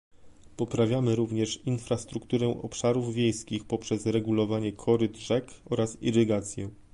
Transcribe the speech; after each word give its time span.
Poprawiamy 0.57 1.15
również 1.15 1.59
infrastrukturę 1.65 2.47
obszarów 2.61 3.13
wiejskich 3.13 3.65
poprzez 3.65 4.05
regulowanie 4.05 4.73
koryt 4.73 5.17
rzek 5.17 5.51
oraz 5.65 5.97
irygację 6.01 6.69